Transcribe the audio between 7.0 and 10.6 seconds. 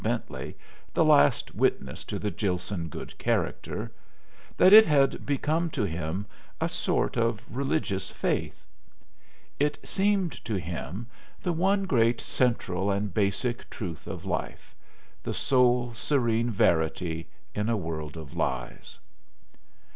of religious faith. It seemed to